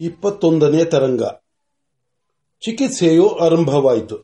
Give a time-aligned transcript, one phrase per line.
[0.00, 1.22] ಇಪ್ಪತ್ತೊಂದನೇ ತರಂಗ.
[2.64, 4.16] ಚಿಕಿತ್ಸೆಯು ಆರಂಭವಾಯಿತು.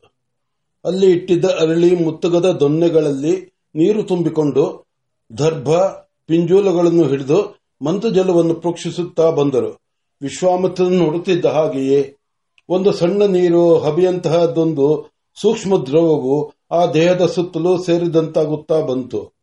[0.85, 4.85] ಅಲ್ಲಿ ಇಟ್ಟಿದ್ದ ಅರಳಿ ಮುತ್ತುಗದ ದೊನ್ನೆಗಳಲ್ಲಿ ನೀರು ತುಂಬಿಕೊಂಡು
[5.37, 5.69] ದರ್ಭ,
[6.25, 9.81] ಪಿಂಜೂಲಗಳನ್ನು ಹಿಡಿದು ಮಂತಜಲವನ್ನು ಪ್ರೋಕ್ಷಿಸುತ್ತಾ ಬಂದರು.
[10.21, 12.15] ವಿಶ್ವಾಮಿತ್ರನು ನೋಡುತ್ತಿದ್ದ ಹಾಗೆಯೇ
[12.69, 19.33] ಒಂದು ಸಣ್ಣ ನೀರು ಹಬಿಯಂತಹದೊಂದು ಸೂಕ್ಷ್ಮ ದ್ರವವು ಆ ದೇಹದ ಸುತ್ತಲೂ ಸೇರಿದಂತಾಗುತ್ತಾ ಬಂತು.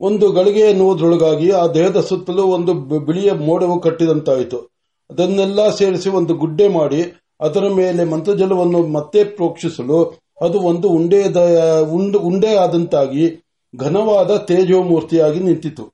[0.00, 4.71] ಒಂದು ಗಳಿಗೆ ಎನ್ನುವುದರೊಳಗಾಗಿ ಆ ದೇಹದ ಸುತ್ತಲೂ ಒಂದು ಬಿಳಿಯ ಮೋಡವು ಕಟ್ಟಿದಂತಾಯಿತು.
[5.12, 7.00] ಅದನ್ನೆಲ್ಲ ಸೇರಿಸಿ ಒಂದು ಗುಡ್ಡೆ ಮಾಡಿ
[7.40, 9.98] ಅದರ ಮೇಲೆ ಮಂತ್ರಜಲವನ್ನು ಮತ್ತೆ ಪ್ರೋಕ್ಷಿಸಲು
[10.42, 11.40] ಅದು ಒಂದು ಉಂಡೆಯದ
[11.92, 13.24] ಉಂಡೆ ಉಂಡೆ ಆದಂತಾಗಿ
[13.74, 15.84] ಘನವಾದ ತೇಜೋಮೂರ್ತಿಯಾಗಿ ನಿಂತಿತು.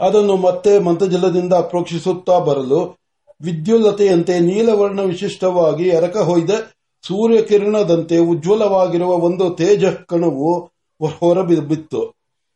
[0.00, 2.80] ಅದನ್ನು ಮತ್ತೆ ಮಂತ್ರಜಲದಿಂದ ಪ್ರೋಕ್ಷಿಸುತ್ತಾ ಬರಲು
[3.40, 6.50] ವಿದ್ಯುಲತೆಯಂತೆ ನೀಲವರ್ಣ ವಿಶಿಷ್ಟವಾಗಿ ಎರಕ ಹೊಯ್ದ
[7.04, 10.50] ಸೂರ್ಯಕಿರಣದಂತೆ ಉಜ್ವಲವಾಗಿರುವ ಒಂದು ತೇಜ ಕಣವು
[11.00, 12.02] ಹೊರಬಿತ್ತು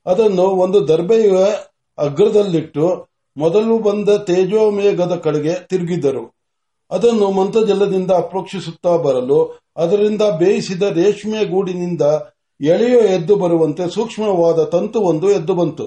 [0.07, 1.31] ಅದನ್ನು ಒಂದು ದರ್ಬೆಯ
[1.99, 2.87] ಅಗ್ರದಲ್ಲಿಟ್ಟು
[3.39, 6.25] ಮೊದಲು ಬಂದ ತೇಜೋಮೇಘದ ಕಡೆಗೆ ತಿರುಗಿದರು.
[6.91, 12.03] ಅದನ್ನು ಮಂತ್ರಜಲದಿಂದ ಅಪ್ರೋಕ್ಷಿಸುತ್ತಾ ಬರಲು, ಅದರಿಂದ ಬೇಯಿಸಿದ ರೇಷ್ಮೆ ಗೂಡಿನಿಂದ
[12.61, 15.87] ಎಳೆಯೋ ಎದ್ದು ಬರುವಂತೆ ಸೂಕ್ಷ್ಮವಾದ ತಂತುವೊಂದು ಎದ್ದು ಬಂತು.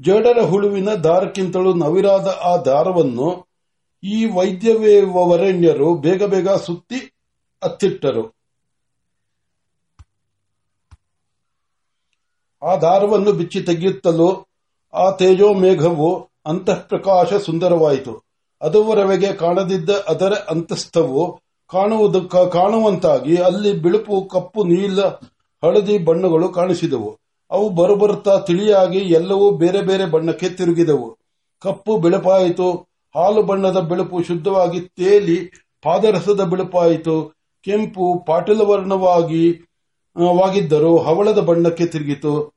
[0.00, 3.48] ಜಡರ ಹುಳುವಿನ ದಾರಕ್ಕಿಂತಲೂ ನವಿರಾದ ಆ ದಾರವನ್ನು
[4.02, 7.00] ಈ ವೈದ್ಯವೇ ವರೆಣ್ಯರು ಬೇಗ ಬೇಗ ಸುತ್ತಿ
[7.62, 8.24] ಅತ್ತಿಟ್ಟರು.
[12.62, 14.46] ಆ ದಾರವನ್ನು ಬಿಚ್ಚಿ ತೆಗೆಯುತ್ತಲೂ
[14.94, 18.22] ಆ ತೇಜೋ ತೇಜೋಮೇಘವು ಅಂತಃಪ್ರಕಾಶ ಸುಂದರವಾಯಿತು.
[18.62, 21.40] ಅದುವರೆಗೆ ಕಾಣದಿದ್ದ ಅದರ ಅಂತಸ್ಥವು
[21.70, 25.00] ಕಾಣುವುದು ಕಾಣುವಂತಾಗಿ ಅಲ್ಲಿ ಬಿಳುಪು, ಕಪ್ಪು, ನೀಲ,
[25.64, 27.18] ಹಳದಿ ಬಣ್ಣಗಳು ಕಾಣಿಸಿದವು.
[27.50, 31.18] ಅವು ಬರುಬರುತ್ತಾ ತಿಳಿಯಾಗಿ ಎಲ್ಲವೂ ಬೇರೆ ಬೇರೆ ಬಣ್ಣಕ್ಕೆ ತಿರುಗಿದವು.
[31.62, 32.72] ಕಪ್ಪು ಬಿಳುಪಾಯಿತು,
[33.16, 35.50] ಹಾಲು ಬಣ್ಣದ ಬಿಳುಪು ಶುದ್ಧವಾಗಿ ತೇಲಿ,
[35.82, 42.51] ಪಾದರಸದ ಬಿಳುಪಾಯಿತು, ಕೆಂಪು ಪಾಟಲವರ್ಣವಾಗಿ ವರ್ಣವಾಗಿ ವಾಗಿದ್ದರೂ ಹವಳದ ಬಣ್ಣಕ್ಕೆ ತಿರುಗಿತು.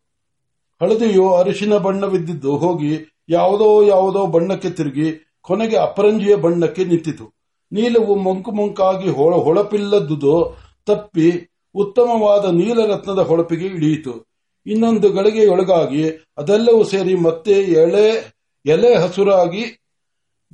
[0.82, 7.34] ಹಳದಿಯು ಅರಿಶಿನ ಬಣ್ಣವಿದ್ದಿದ್ದು ಹೋಗಿ ಯಾವುದೋ ಯಾವುದೋ ಬಣ್ಣಕ್ಕೆ ತಿರುಗಿ ಕೊನೆಗೆ ಅಪರಂಜಿಯ ಬಣ್ಣಕ್ಕೆ ನಿಂತಿತು.
[7.72, 14.36] ನೀಲವು ಮಂಕು ಮಂಕಾಗಿ ಹೊಳ- ಹೊಳಪಿಲ್ಲದುದು ತಪ್ಪಿ ಉತ್ತಮವಾದ ನೀಲರತ್ನದ ಹೊಳಪಿಗೆ ಇಳಿಯಿತು.
[14.66, 18.34] ಇನ್ನೊಂದು ಗಳಿಗೆಯೊಳಗಾಗಿ ಅದೆಲ್ಲವೂ ಸೇರಿ ಮತ್ತೆ ಎಳೆ,
[18.66, 19.82] ಎಲೆ ಹಸುರಾಗಿ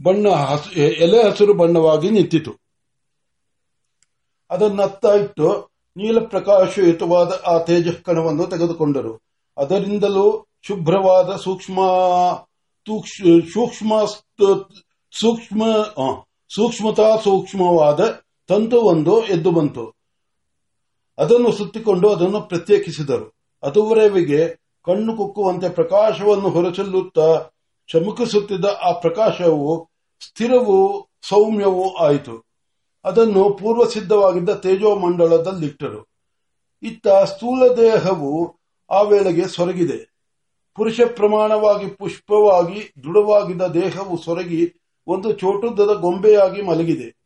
[0.03, 0.27] ಬಣ್ಣ
[0.77, 2.51] ಎಲೆ ಹಸಿರು ಬಣ್ಣವಾಗಿ ನಿಂತಿತು.
[4.49, 9.30] ಅದನ್ನತ್ತ ಇಟ್ಟು ನೀಲ ಪ್ರಕಾಶಯುತವಾದ ಆ ತೇಜಃಕಣವನ್ನು ತೆಗೆದುಕೊಂಡರು.
[9.61, 11.79] ಅದರಿಂದಲೂ ಶುಭ್ರವಾದ ಸೂಕ್ಷ್ಮ
[13.53, 14.05] ಸೂಕ್ಷ್ಮ
[15.11, 15.63] ಸೂಕ್ಷ್ಮ
[16.55, 19.93] ಸೂಕ್ಷ್ಮತಾ ಸೂಕ್ಷ್ಮವಾದ ತಂತುವೊಂದು ಎದ್ದು ಬಂತು.
[21.17, 23.35] ಅದನ್ನು ಸುತ್ತಿಕೊಂಡು ಅದನ್ನು ಪ್ರತ್ಯೇಕಿಸಿದರು.
[23.63, 24.47] ಅದುವರೆವಿಗೆ
[24.85, 27.49] ಕಣ್ಣು ಕುಕ್ಕುವಂತೆ ಪ್ರಕಾಶವನ್ನು ಹೊರಚೆಲ್ಲುತ್ತಾ
[27.91, 29.89] ಚಮಕಿಸುತ್ತಿದ್ದ ಆ ಪ್ರಕಾಶವು,
[30.27, 32.45] ಸ್ಥಿರವೂ ಸೌಮ್ಯವೂ ಆಯಿತು.
[33.05, 36.05] ಅದನ್ನು ಪೂರ್ವ ಸಿದ್ಧವಾಗಿದ್ದ ತೇಜೋಮಂಡಲದಲ್ಲಿಟ್ಟರು.
[36.83, 38.60] ಇತ್ತ ಸ್ಥೂಲ ದೇಹವು
[38.91, 40.11] ಆ ವೇಳೆಗೆ ಸೊರಗಿದೆ.
[40.75, 44.73] ಪುರುಷ ಪ್ರಮಾಣವಾಗಿ ಪುಷ್ಪವಾಗಿ ದೃಢವಾಗಿದ್ದ ದೇಹವು ಸೊರಗಿ
[45.07, 47.21] ಒಂದು ಚೋಟುದ್ದದ ಗೊಂಬೆಯಾಗಿ ಮಲಗಿದೆ.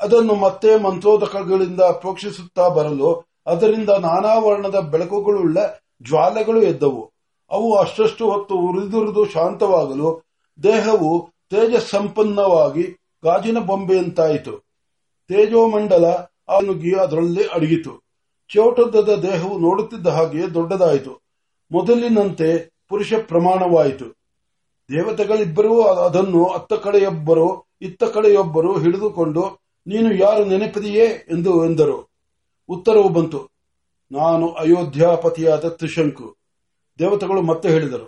[0.00, 5.58] ಅದನ್ನು ಮತ್ತೆ ಮಂತ್ರೋದಕಗಳಿಂದ ಪ್ರೋಕ್ಷಿಸುತ್ತಾ ಬರಲು ಅದರಿಂದ ನಾನಾ ವರ್ಣದ ಬೆಳಕುಗಳುಳ್ಳ
[6.02, 7.12] ಜ್ವಾಲೆಗಳು ಎದ್ದವು.
[7.50, 10.24] ಅವು ಅಷ್ಟಷ್ಟು ಹೊತ್ತು ಉರಿದುರಿದು ಶಾಂತವಾಗಲು
[10.62, 12.82] ದೇಹವು ತೇಜಸ್ಸಂಪನ್ನವಾಗಿ
[13.24, 14.52] ಗಾಜಿನ ಬೊಂಬೆಯಂತಾಯಿತು.
[15.28, 16.06] ತೇಜೋಮಂಡಲ
[17.00, 18.09] ಅದರಲ್ಲಿ ಅಡಗಿತು.
[18.54, 21.20] ಚೌಟದ್ದದ ದೇಹವು ನೋಡುತ್ತಿದ್ದ ಹಾಗೆ ದೊಡ್ಡದಾಯಿತು.
[21.72, 24.04] ಮೊದಲಿನಂತೆ ಪುರುಷ ಪ್ರಮಾಣವಾಯಿತು.
[24.88, 32.10] ದೇವತೆಗಳಿಬ್ಬರೂ ಅದನ್ನು ಅತ್ತ ಕಡೆಯೊಬ್ಬರು, ಇತ್ತ ಕಡೆಯೊಬ್ಬರು ಹಿಡಿದುಕೊಂಡು, ನೀನು ಯಾರು ನೆನಪಿದೆಯೇ ಎಂದು ಎಂದರು.
[32.68, 33.48] ಉತ್ತರವು ಬಂತು.
[34.12, 36.36] ನಾನು ಅಯೋಧ್ಯಾಪತಿಯಾದ ತ್ರಿಶಂಕು.
[36.98, 38.06] ದೇವತೆಗಳು ಮತ್ತೆ ಹೇಳಿದರು.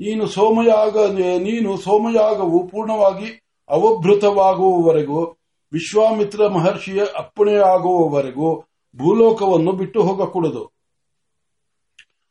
[0.00, 5.24] ನೀನು ಸೋಮಯಾಗ, ನೀನು ಸೋಮಯಾಗವು ಪೂರ್ಣವಾಗಿ ಅವಭೃತವಾಗುವವರೆಗೂ,
[5.72, 8.64] ವಿಶ್ವಾಮಿತ್ರ ಮಹರ್ಷಿಯ ಅಪ್ಪಣೆಯಾಗುವವರೆಗೂ
[8.96, 10.72] ಭೂಲೋಕವನ್ನು ಬಿಟ್ಟು ಹೋಗಕೂಡದು.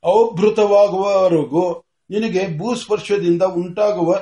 [0.04, 4.16] ಅವಭೃತವಾಗುವವರೆಗೂ ನಿನಗೆ ಭೂಸ್ಪರ್ಶದಿಂದ ಉಂಟಾಗುವ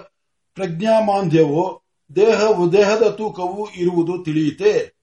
[0.56, 1.84] ಪ್ರಜ್ಞಾಮಾಂದ್ಯವು
[2.16, 4.96] ದೇಹವು ದೇಹದ ತೂಕವು ಇರುವುದು ತಿಳಿಯಿತೆ.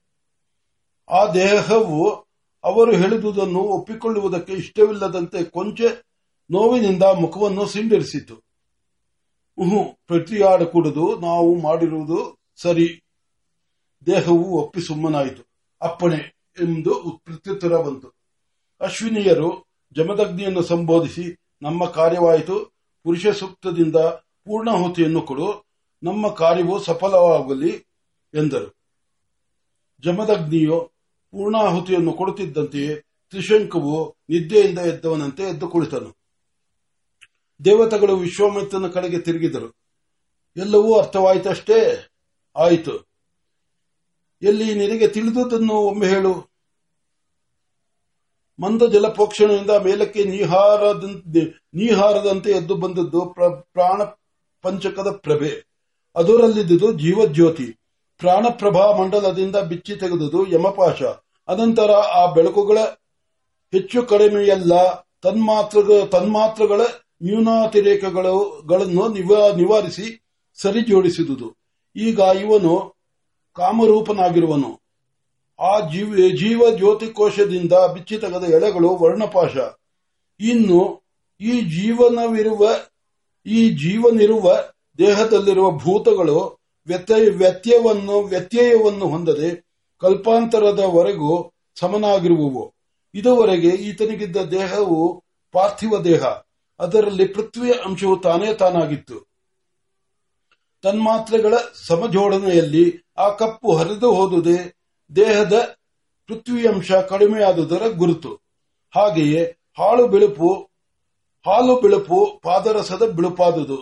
[1.10, 2.10] ಆ ದೇಹವು
[2.64, 5.80] ಅವರು ಹೇಳಿದುದನ್ನು ಒಪ್ಪಿಕೊಳ್ಳುವುದಕ್ಕೆ ಇಷ್ಟವಿಲ್ಲದಂತೆ ಕೊಂಚ
[6.50, 8.36] ನೋವಿನಿಂದ ಮುಖವನ್ನು ಸಿಂಡರಿಸಿತು.
[10.06, 13.04] ಪ್ರತಿಯಾಡಕೂಡದು, ನಾವು ಮಾಡಿರುವುದು ಸರಿ.
[14.06, 15.42] ದೇಹವು ಒಪ್ಪಿ ಸುಮ್ಮನಾಯಿತು.
[15.82, 16.35] ಅಪ್ಪಣೆ.
[16.62, 18.12] ಎಂದು ಪ್ರತ್ಯುತ್ತರ ಬಂತು.
[18.80, 19.64] ಅಶ್ವಿನಿಯರು
[19.96, 22.64] ಜಮದಗ್ನಿಯನ್ನು ಸಂಬೋಧಿಸಿ, ನಮ್ಮ ಕಾರ್ಯವಾಯಿತು,
[23.02, 25.64] ಪುರುಷ ಸೂಕ್ತದಿಂದ ಪೂರ್ಣಾಹುತಿಯನ್ನು ಕೊಡು,
[26.02, 27.70] ನಮ್ಮ ಕಾರ್ಯವು ಸಫಲವಾಗಲಿ
[28.34, 28.76] ಎಂದರು.
[30.02, 30.92] ಜಮದಗ್ನಿಯು
[31.30, 32.96] ಪೂರ್ಣಾಹುತಿಯನ್ನು ಕೊಡುತ್ತಿದ್ದಂತೆಯೇ
[33.30, 36.16] ತ್ರಿಶಂಕವು ನಿದ್ದೆಯಿಂದ ಎದ್ದವನಂತೆ ಎದ್ದು ಕುಳಿತನು.
[37.64, 39.76] ದೇವತೆಗಳು ವಿಶ್ವಾಮಿತ್ರನ ಕಡೆಗೆ ತಿರುಗಿದರು.
[40.56, 42.06] ಎಲ್ಲವೂ ಅರ್ಥವಾಯಿತಷ್ಟೇ?
[42.56, 43.15] ಆಯಿತು.
[44.42, 46.56] ಎಲ್ಲಿ ನಿನಗೆ ತಿಳಿದುದನ್ನು ಒಮ್ಮೆ ಹೇಳು.
[48.58, 54.02] ಮಂದ ಜಲಪೋಕ್ಷಣದಿಂದ ಮೇಲಕ್ಕೆ ನೀಹಾರದಂತೆ ನೀಹಾರದಂತೆ ಎದ್ದು ಬಂದದ್ದು ಪ್ರ- ಪ್ರಾಣ
[54.62, 55.66] ಪಂಚಕದ ಪ್ರಭೆ.
[56.16, 57.78] ಅದರಲ್ಲಿದ್ದುದು ಜೀವಜ್ಯೋತಿ.
[58.18, 61.02] ಪ್ರಾಣಪ್ರಭಾ ಮಂಡಲದಿಂದ ಬಿಚ್ಚಿ ತೆಗೆದುದು ಯಮಪಾಶ.
[61.48, 62.78] ಅನಂತರ ಆ ಬೆಳಕುಗಳ
[63.72, 65.78] ಹೆಚ್ಚು ಕಡಿಮೆಯಲ್ಲ ತನ್ಮಾತ್ರ
[66.12, 66.80] ತನ್ಮಾತ್ರಗಳ
[67.22, 69.08] ನ್ಯೂನಾತಿರೇಕಗಳನ್ನು
[69.56, 70.24] ನಿವಾರಿಸಿ
[70.54, 71.56] ಸರಿಜೋಡಿಸಿದುದು.
[71.96, 72.95] ಈಗ ಇವನು
[73.56, 74.80] ಕಾಮರೂಪನಾಗಿರುವನು.
[75.60, 79.56] ಆ ಜೀವ ಜೀವ ಜ್ಯೋತಿಕೋಶದಿಂದ ಬಿಚ್ಚಿ ತೆಗೆದ ಎಳೆಗಳು ವರ್ಣಪಾಶ.
[80.40, 81.02] ಇನ್ನು
[81.40, 82.68] ಈ ಜೀವನವಿರುವ,
[83.46, 84.52] ಈ ಜೀವನಿರುವ
[84.98, 89.66] ದೇಹದಲ್ಲಿರುವ ಭೂತಗಳು ವ್ಯತ್ಯಯ, ವ್ಯತ್ಯವನ್ನು, ವ್ಯತ್ಯಯವನ್ನು ಹೊಂದದೆ
[90.00, 92.74] ಕಲ್ಪಾಂತರದವರೆಗೂ ಸಮನಾಗಿರುವವು.
[93.14, 96.24] ಇದುವರೆಗೆ ಈತನಿಗಿದ್ದ ದೇಹವು ಪಾರ್ಥಿವ ದೇಹ.
[96.80, 99.35] ಅದರಲ್ಲಿ ಪೃಥ್ವಿಯ ಅಂಶವು ತಾನೇ ತಾನಾಗಿತ್ತು.
[100.86, 101.54] ತನ್ಮಾತ್ರೆಗಳ
[101.86, 102.84] ಸಮಜೋಡಣೆಯಲ್ಲಿ
[103.18, 104.58] ಆ ಕಪ್ಪು ಹರಿದು ಹೋದುದೇ
[105.16, 105.56] ದೇಹದ
[106.28, 108.32] ಪೃಥ್ವಿಯಂಶ ಕಡಿಮೆಯಾದುದರ ಗುರುತು.
[108.94, 109.42] ಹಾಗೆಯೇ
[109.78, 110.48] ಹಾಳು ಬಿಳುಪು,
[111.46, 113.78] ಹಾಲು ಬಿಳುಪು ಪಾದರಸದ ಬಿಳುಪಾದುದು.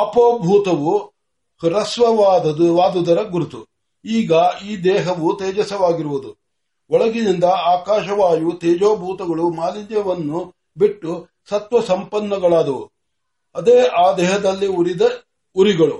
[0.00, 0.92] ಅಪೋಭೂತವು
[1.62, 2.66] ಹ್ರಸ್ವವಾದದು
[3.30, 3.60] ಗುರುತು.
[4.04, 4.32] ಈಗ
[4.68, 6.30] ಈ ದೇಹವು ತೇಜಸವಾಗಿರುವುದು
[6.90, 10.38] ಒಳಗಿನಿಂದ ಆಕಾಶವಾಯು ತೇಜೋಭೂತಗಳು ಮಾಲಿನ್ಯವನ್ನು
[10.78, 11.12] ಬಿಟ್ಟು
[11.50, 12.84] ಸತ್ವ ಸಂಪನ್ನಗಳಾದವು
[13.54, 15.02] ಅದೇ ಆ ದೇಹದಲ್ಲಿ ಉರಿದ
[15.58, 15.98] ಉರಿಗಳು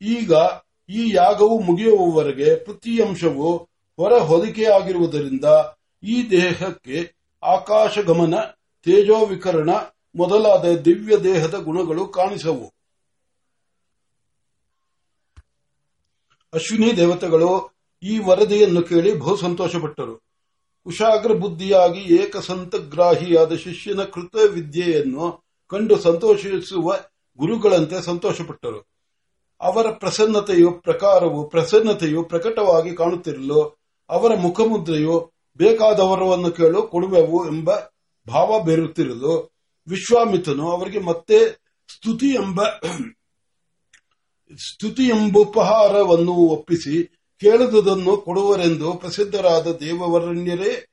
[0.00, 0.32] ಈಗ
[0.88, 3.56] ಈ ಯಾಗವು ಮುಗಿಯುವವರೆಗೆ ಪ್ರತಿಯಂಶವು
[3.98, 5.44] ಹೊರ ಹೊದಿಕೆಯಾಗಿರುವುದರಿಂದ
[6.02, 6.98] ಈ ದೇಹಕ್ಕೆ
[7.42, 8.34] ಆಕಾಶಗಮನ
[8.86, 9.70] ತೇಜೋವಿಕರಣ
[10.16, 12.66] ಮೊದಲಾದ ದಿವ್ಯ ದೇಹದ ಗುಣಗಳು ಕಾಣಿಸವು.
[16.52, 17.50] ಅಶ್ವಿನಿ ದೇವತೆಗಳು
[18.02, 20.14] ಈ ವರದಿಯನ್ನು ಕೇಳಿ ಬಹು ಸಂತೋಷಪಟ್ಟರು.
[20.86, 25.26] ಕುಶಾಗ್ರ ಬುದ್ಧಿಯಾಗಿ ಏಕಸಂತಗ್ರಾಹಿಯಾದ ಶಿಷ್ಯನ ಕೃತ ವಿದ್ಯೆಯನ್ನು
[25.70, 26.86] ಕಂಡು ಸಂತೋಷಿಸುವ
[27.36, 28.86] ಗುರುಗಳಂತೆ ಸಂತೋಷಪಟ್ಟರು.
[29.60, 37.70] ಅವರ ಪ್ರಸನ್ನತೆಯು ಪ್ರಕಾರವು, ಪ್ರಸನ್ನತೆಯು ಪ್ರಕಟವಾಗಿ ಕಾಣುತ್ತಿರಲು, ಅವರ ಮುಖಮುದ್ರೆಯು ಬೇಕಾದವರವನ್ನು ಕೇಳು, ಕೊಡುವೆವು ಎಂಬ
[38.28, 39.52] ಭಾವ ಬೇರುತ್ತಿರಲು
[39.88, 42.64] ವಿಶ್ವಾಮಿತನು ಅವರಿಗೆ ಮತ್ತೆ ಸ್ತುತಿ ಎಂಬ,
[44.56, 47.06] ಸ್ತುತಿ ಎಂಬುಪಹಾರವನ್ನು ಒಪ್ಪಿಸಿ
[47.40, 50.86] ಕೇಳಿದುದನ್ನು ಕೊಡುವರೆಂದು ಪ್ರಸಿದ್ಧರಾದ ದೇವವರಣ್ಯರೇ,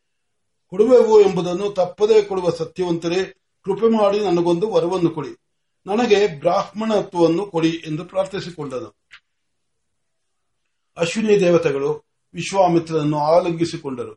[0.69, 3.33] ಕೊಡುವೆವು ಎಂಬುದನ್ನು ತಪ್ಪದೇ ಕೊಡುವ ಸತ್ಯವಂತರೇ,
[3.65, 5.49] ಕೃಪೆ ಮಾಡಿ ನನಗೊಂದು ವರವನ್ನು ಕೊಡಿ.
[5.85, 8.95] ನನಗೆ ಬ್ರಾಹ್ಮಣತ್ವವನ್ನು ಕೊಡಿ ಎಂದು ಪ್ರಾರ್ಥಿಸಿಕೊಂಡನು.
[10.97, 12.03] ಅಶ್ವಿನಿ ದೇವತೆಗಳು
[12.33, 14.13] ವಿಶ್ವಾಮಿತ್ರನನ್ನು ಆಲಂಗಿಸಿಕೊಂಡರು.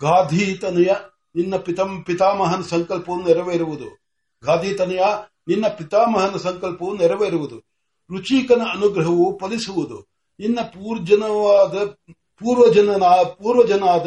[0.00, 0.92] ಗಾಧೀತನಯ
[1.34, 3.98] ನಿನ್ನ ಪಿತಂ, ಪಿತಾಮಹನ ಸಂಕಲ್ಪವು ನೆರವೇರುವುದು.
[4.44, 5.00] ಗಾಧೀತನಯ
[5.48, 7.58] ನಿನ್ನ ಪಿತಾಮಹನ ಸಂಕಲ್ಪವು ನೆರವೇರುವುದು.
[8.10, 10.06] ರುಚಿಕನ ಅನುಗ್ರಹವು ಫಲಿಸುವುದು.
[10.40, 14.06] ನಿನ್ನ ಪೂರ್ಜನವಾದ ಪೂರ್ವಜನ ಪೂರ್ವಜನಾದ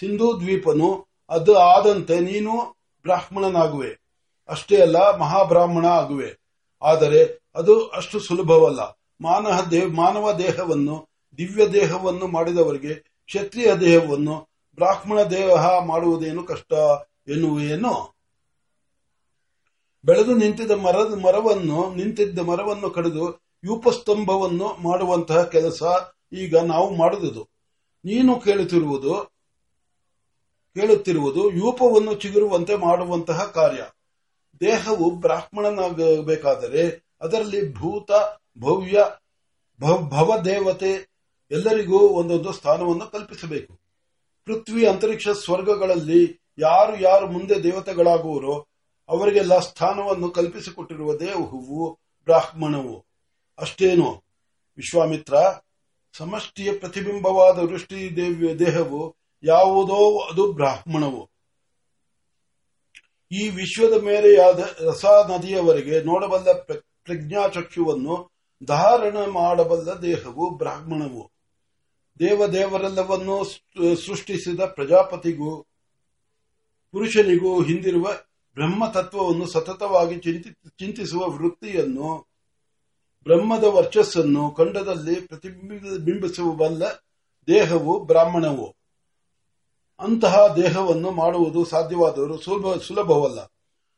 [0.00, 4.03] ಸಿಂಧೂ ದ್ವೀಪನು ಅದು ಆದಂತೆ ನೀನು ಬ್ರಾಹ್ಮಣನಾಗುವೆ.
[4.48, 6.38] ಅಷ್ಟೇ ಅಲ್ಲ, ಮಹಾಬ್ರಾಹ್ಮಣ ಆಗುವೆ.
[6.82, 8.80] ಆದರೆ ಅದು ಅಷ್ಟು ಸುಲಭವಲ್ಲ.
[9.20, 11.08] ಮಾನವ ದೇಹ ಮಾನವ ದೇಹವನ್ನು,
[11.38, 16.72] ದಿವ್ಯ ದೇಹವನ್ನು ಮಾಡಿದವರಿಗೆ, ಕ್ಷತ್ರಿಯ ದೇಹವನ್ನು, ಬ್ರಾಹ್ಮಣ ದೇಹ ಮಾಡುವುದೇನು ಕಷ್ಟ
[17.28, 18.14] ಎನ್ನುವೇನು?
[20.04, 25.82] ಬೆಳೆದು ನಿಂತಿದ್ದ ಮರದ ಮರವನ್ನು, ನಿಂತಿದ್ದ ಮರವನ್ನು ಕಡಿದು ಯೂಪಸ್ತಂಭವನ್ನು ಮಾಡುವಂತಹ ಕೆಲಸ
[26.32, 27.48] ಈಗ ನಾವು ಮಾಡುವುದು
[28.04, 29.14] ನೀನು ಕೇಳುತ್ತಿರುವುದು
[30.74, 33.86] ಕೇಳುತ್ತಿರುವುದು, ಯೂಪವನ್ನು ಚಿಗುರುವಂತೆ ಮಾಡುವಂತಹ ಕಾರ್ಯ.
[34.60, 38.10] ದೇಹವು ಬ್ರಾಹ್ಮಣನಾಗಬೇಕಾದರೆ ಅದರಲ್ಲಿ ಭೂತ,
[38.58, 39.04] ಭವ್ಯ
[39.78, 41.10] ಭವದೇವತೆ
[41.50, 43.80] ಎಲ್ಲರಿಗೂ ಒಂದೊಂದು ಸ್ಥಾನವನ್ನು ಕಲ್ಪಿಸಬೇಕು.
[44.44, 48.68] ಪೃಥ್ವಿ, ಅಂತರಿಕ್ಷ ಸ್ವರ್ಗಗಳಲ್ಲಿ ಯಾರು ಯಾರು ಮುಂದೆ ದೇವತೆಗಳಾಗುವರೋ
[49.08, 53.06] ಅವರಿಗೆಲ್ಲ ಸ್ಥಾನವನ್ನು ಕಲ್ಪಿಸಿಕೊಟ್ಟಿರುವ ದೇಹವು ಬ್ರಾಹ್ಮಣವು.
[53.58, 54.24] ಅಷ್ಟೇನು,
[54.76, 55.34] ವಿಶ್ವಾಮಿತ್ರ,
[56.18, 58.16] ಸಮಷ್ಟಿಯ ಪ್ರತಿಬಿಂಬವಾದ ವೃಷ್ಟಿ
[58.58, 61.33] ದೇಹವು ಯಾವುದೋ ಅದು ಬ್ರಾಹ್ಮಣವು.
[63.34, 66.52] ಈ ವಿಶ್ವದ ಮೇಲೆಯಾದ ರಸ ನದಿಯವರೆಗೆ ನೋಡಬಲ್ಲ
[67.04, 68.32] ಪ್ರಜ್ಞಾಚಕ್ಷುವನ್ನು
[68.64, 71.30] ಧಾರಣ ಮಾಡಬಲ್ಲ ದೇಹವು ಬ್ರಾಹ್ಮಣವು.
[72.18, 73.44] ದೇವದೇವರೆಲ್ಲವನ್ನೂ
[73.94, 75.50] ಸೃಷ್ಟಿಸಿದ ಪ್ರಜಾಪತಿಗೂ,
[76.92, 78.06] ಪುರುಷನಿಗೂ ಹಿಂದಿರುವ
[78.54, 80.16] ಬ್ರಹ್ಮತತ್ವವನ್ನು ಸತತವಾಗಿ
[80.68, 82.28] ಚಿಂತಿಸುವ ವೃತ್ತಿಯನ್ನು,
[83.24, 86.84] ಬ್ರಹ್ಮದ ವರ್ಚಸ್ಸನ್ನು ಖಂಡದಲ್ಲಿ ಪ್ರತಿಬಿಂಬಿಸಬಲ್ಲ
[87.48, 88.83] ದೇಹವು ಬ್ರಾಹ್ಮಣವು.
[89.98, 93.44] ಅಂತಹ ದೇಹವನ್ನು ಮಾಡುವುದು ಸಾಧ್ಯವಾದರೂ ಸುಲಭ, ಸುಲಭವಲ್ಲ.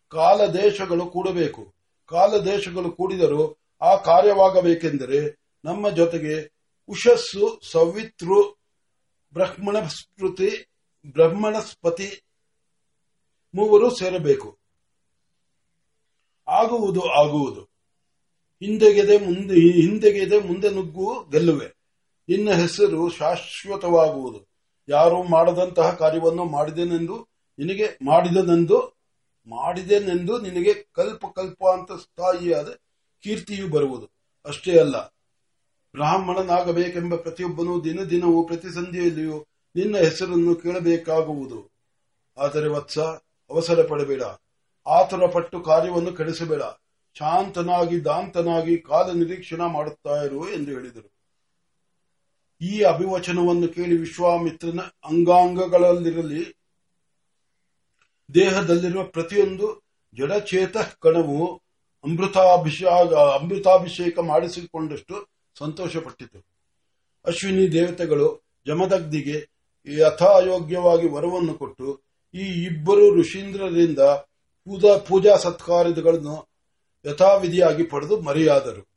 [0.09, 1.75] ಕಾಲ ದೇಶಗಳು ಕೂಡಬೇಕು.
[2.07, 6.53] ಕಾಲ ದೇಶಗಳು ಕೂಡಿದರೂ ಆ ಕಾರ್ಯವಾಗಬೇಕೆಂದರೆ ನಮ್ಮ ಜೊತೆಗೆ
[6.89, 8.43] ಉಷಸ್ಸು, ಸವಿತೃ
[9.33, 10.69] ಬ್ರಹ್ಮಣ ಸ್ಮೃತಿ
[11.13, 12.25] ಬ್ರಹ್ಮಣಸ್ಪತಿ
[13.55, 14.59] ಮೂವರು ಸೇರಬೇಕು.
[16.49, 17.61] ಆಗುವುದು ಆಗುವುದು.
[18.61, 21.67] ಹಿಂದೆಗೆದೆ ಮುಂದೆ ಹಿಂದೆಗೆದೆ ಮುಂದೆ ನುಗ್ಗು ಗೆಲ್ಲುವೆ.
[22.29, 24.56] ನಿನ್ನ ಹೆಸರು ಶಾಶ್ವತವಾಗುವುದು.
[24.89, 27.17] ಯಾರು ಮಾಡದಂತಹ ಕಾರ್ಯವನ್ನು ಮಾಡಿದೆನೆಂದು
[27.59, 28.79] ನಿನಗೆ ಮಾಡಿದನೆಂದು,
[29.47, 32.69] ಮಾಡಿದೆನೆಂದು ನಿನಗೆ ಕಲ್ಪ ಕಲ್ಪ ಅಂತ ಸ್ಥಾಯಿಯಾದ
[33.25, 34.07] ಕೀರ್ತಿಯು ಬರುವುದು.
[34.47, 34.97] ಅಷ್ಟೇ ಅಲ್ಲ,
[35.95, 41.73] ಬ್ರಾಹ್ಮಣನಾಗಬೇಕೆಂಬ ಪ್ರತಿಯೊಬ್ಬನು ದಿನ ದಿನವೂ ಪ್ರತಿ ಸಂಧಿಯಲ್ಲಿಯೂ ನಿನ್ನ ಹೆಸರನ್ನು ಕೇಳಬೇಕಾಗುವುದು.
[42.39, 42.99] ಆದರೆ ವತ್ಸ,
[43.51, 44.23] ಅವಸರ ಪಡಬೇಡ.
[44.87, 46.63] ಆತುರ ಪಟ್ಟು ಕಾರ್ಯವನ್ನು ಕಡಿಸಬೇಡ.
[47.17, 51.16] ಶಾಂತನಾಗಿ ದಾಂತನಾಗಿ ಕಾಲ ನಿರೀಕ್ಷಣ ಮಾಡುತ್ತಾ ಇರು ಎಂದು ಹೇಳಿದರು.
[52.61, 56.57] ಈ ಅಭಿವಚನವನ್ನು ಕೇಳಿ ವಿಶ್ವಾಮಿತ್ರನ ಅಂಗಾಂಗಗಳಲ್ಲಿರಲಿ,
[58.35, 59.83] ದೇಹದಲ್ಲಿರುವ ಪ್ರತಿಯೊಂದು
[60.15, 61.57] ಜಡಚೇತ ಕಣವು
[62.05, 62.89] ಅಮೃತಾಭಿಷೇಕ
[63.41, 66.39] ಅಮೃತಾಭಿಷೇಕ ಮಾಡಿಸಿಕೊಂಡಷ್ಟು ಸಂತೋಷಪಟ್ಟಿತು.
[67.25, 69.49] ಅಶ್ವಿನಿ ದೇವತೆಗಳು ಜಮದಗ್ಧಿಗೆ
[69.87, 72.03] ಯಥಾಯೋಗ್ಯವಾಗಿ ವರವನ್ನು ಕೊಟ್ಟು
[72.35, 73.99] ಈ ಇಬ್ಬರು ಋಷೀಂದ್ರರಿಂದ
[74.67, 75.37] ಪೂಜಾ ಪೂಜಾ
[77.05, 78.96] ಯಥಾವಿಧಿಯಾಗಿ ಪಡೆದು ಮರೆಯಾದರು.